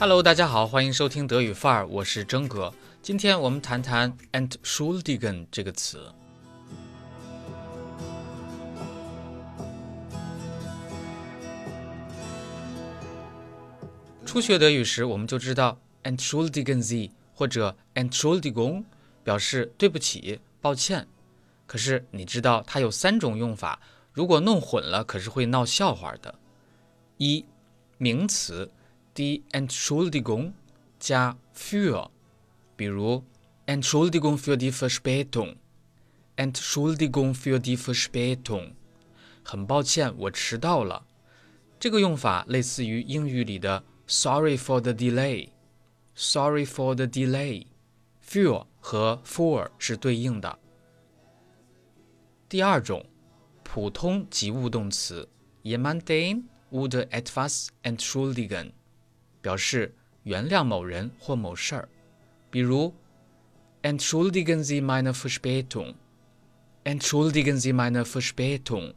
[0.00, 2.72] Hello，大家好，欢迎收听德语范儿，我是征哥。
[3.02, 6.10] 今天我们谈谈 entschuldigen 这个词。
[14.24, 18.82] 初学德语时，我们就知道 entschuldigen Sie 或者 entschuldigung
[19.22, 21.06] 表示对不起、抱歉。
[21.66, 23.78] 可是你知道它有三种用法，
[24.14, 26.34] 如果弄混了，可是会闹笑话的。
[27.18, 27.44] 一、
[27.98, 28.70] 名词。
[29.20, 30.54] Die Entschuldigung
[30.98, 32.08] 加 für，
[32.74, 33.22] 比如
[33.66, 38.72] Entschuldigung für die Verspätung，Entschuldigung für die Verspätung，
[39.44, 41.04] 很抱歉我迟到了。
[41.78, 50.58] 这个用法类似于英语里的 Sorry for the delay，Sorry for the delay，für 和 for 是对应的。
[52.48, 53.04] 第二种，
[53.62, 55.28] 普通及物动词
[55.62, 58.72] jemandem oder etwas entschuldigen.。
[59.40, 61.88] 表示原谅某人或某事儿，
[62.50, 62.94] 比如
[63.82, 68.94] Entschuldigen Sie meine Verspätung，Entschuldigen Sie meine Verspätung，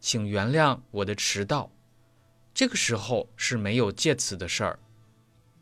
[0.00, 1.70] 请原谅我的迟到。
[2.52, 4.80] 这个时候是没有介词的事儿，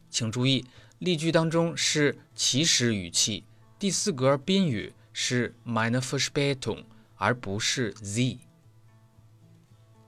[0.08, 0.64] 请注意
[0.98, 3.44] 例句当中是祈使语气，
[3.78, 6.84] 第四格宾语是 meine Verspätung，
[7.16, 8.38] 而不是 Sie。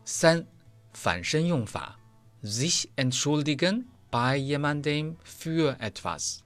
[0.04, 0.46] 三
[0.92, 1.98] 反身用法
[2.42, 3.84] ，sich entschuldigen。
[4.15, 6.43] bei jemandem für etwas.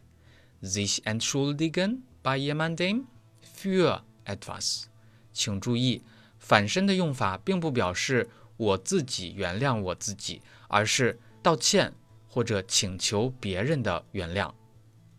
[0.62, 3.08] Sich entschuldigen bei jemandem
[3.42, 4.90] für etwas。
[5.34, 6.02] 请注意，
[6.40, 11.94] 反身的用法并不表示我自己原谅我自己，而是道歉
[12.28, 14.54] 或者请求别人的原谅。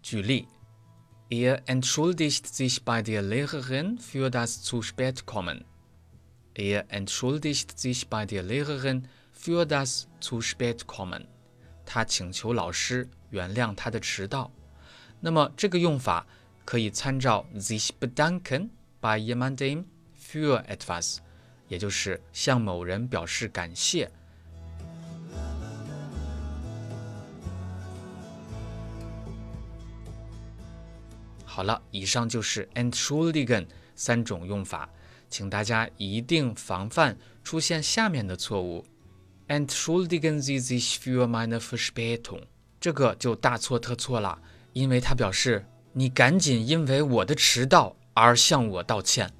[0.03, 0.47] 举例：
[1.29, 5.65] Er entschuldigt sich bei der Lehrerin für das zu spät kommen.
[6.55, 11.27] Er entschuldigt sich bei der Lehrerin für das zu spät kommen.
[11.94, 14.50] 他请求老师原谅他的迟到。
[15.20, 16.26] 那么这个用法
[16.64, 18.70] 可以参照 sich bedanken
[19.02, 19.84] bei jemandem
[20.18, 21.18] für etwas，
[21.68, 24.10] 也就是向某人表示感谢。
[31.44, 33.68] 好了，以上就是 entschuldigen
[33.98, 34.88] 三种用法，
[35.30, 38.86] 请大家一定防范出现下面的错误。
[39.52, 42.44] Entschuldigen Sie sich für meine Verspätung，
[42.80, 44.40] 这个就大错特错了，
[44.72, 49.34] 因为它表示你赶紧因为我的迟到而向我道歉。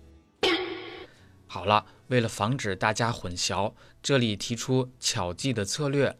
[1.48, 3.74] 好了，为了防止大家混淆，
[4.04, 6.18] 这里提出巧记的策略：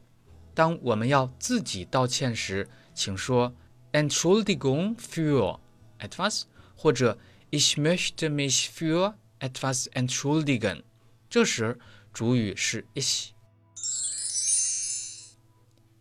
[0.54, 3.54] 当我们要自己道歉时，请说
[3.92, 5.60] Entschuldigung für
[6.00, 6.44] etwas，
[6.78, 7.18] 或者
[7.50, 10.84] Ich möchte mich für etwas entschuldigen。
[11.30, 11.78] 这时
[12.14, 13.32] 主语是 ich。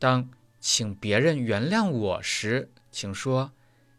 [0.00, 0.30] 当
[0.60, 3.52] 请别人原谅我时，请说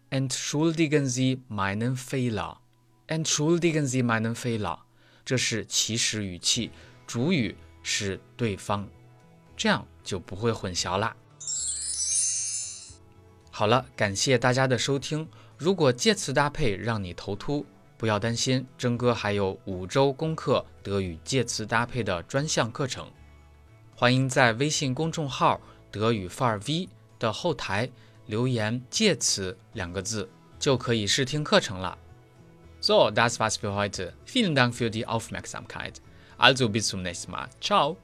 [0.10, 2.58] Entschuldigen Sie meinen Fehler。
[3.08, 4.80] Entschuldigen Sie meinen Fehler。
[5.24, 6.72] 这是祈使语气，
[7.06, 8.88] 主语是对方，
[9.56, 11.16] 这样就不会混淆啦。
[13.52, 15.30] 好了，感谢大家的收听。
[15.56, 17.64] 如果介词搭配让你头秃，
[17.96, 23.08] 不要担心，征哥还有五周攻克德语介词搭配的专项课程，
[23.96, 25.62] 欢迎在微信公众号。
[25.92, 26.88] 德语范儿 V
[27.20, 27.90] 的后台
[28.28, 30.30] 留言“介词”两个字，
[30.60, 31.98] 就可以试听课程了。
[32.82, 34.14] So, das war's für heute.
[34.26, 36.02] Vielen Dank für die Aufmerksamkeit.
[36.38, 37.50] Also bis zum nächsten Mal.
[37.60, 37.98] Ciao.